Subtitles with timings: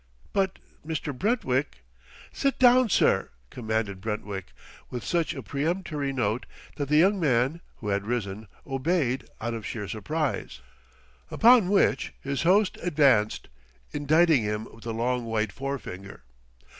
[0.33, 1.15] "But Mr.
[1.15, 1.83] Brentwick!"
[2.33, 4.51] "Sit down, sir!" commanded Brentwick
[4.89, 9.63] with such a peremptory note that the young man, who had risen, obeyed out of
[9.63, 10.59] sheer surprise.
[11.29, 13.47] Upon which his host advanced,
[13.91, 16.23] indicting him with a long white forefinger.